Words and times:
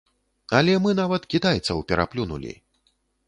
Але 0.59 0.73
мы 0.85 0.95
нават 0.99 1.27
кітайцаў 1.35 1.83
пераплюнулі! 1.91 2.53